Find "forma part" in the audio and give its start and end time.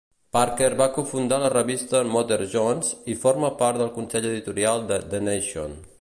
3.27-3.81